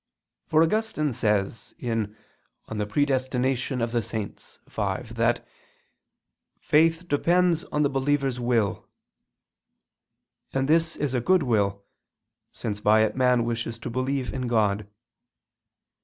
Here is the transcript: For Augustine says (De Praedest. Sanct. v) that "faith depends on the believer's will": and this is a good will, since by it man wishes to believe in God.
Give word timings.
For 0.47 0.63
Augustine 0.63 1.13
says 1.13 1.75
(De 1.77 2.87
Praedest. 2.87 3.31
Sanct. 4.03 4.59
v) 4.67 5.13
that 5.13 5.47
"faith 6.59 7.07
depends 7.07 7.63
on 7.65 7.83
the 7.83 7.89
believer's 7.91 8.39
will": 8.39 8.87
and 10.53 10.67
this 10.67 10.95
is 10.95 11.13
a 11.13 11.21
good 11.21 11.43
will, 11.43 11.83
since 12.51 12.79
by 12.79 13.01
it 13.03 13.15
man 13.15 13.43
wishes 13.43 13.77
to 13.77 13.91
believe 13.91 14.33
in 14.33 14.47
God. 14.47 14.87